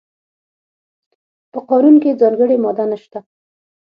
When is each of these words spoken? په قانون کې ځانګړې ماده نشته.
په 1.51 1.59
قانون 1.69 1.95
کې 2.01 2.19
ځانګړې 2.21 2.57
ماده 2.63 2.85
نشته. 2.91 3.19